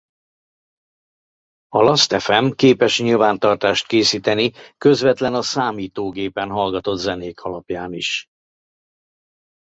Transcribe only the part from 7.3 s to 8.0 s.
alapján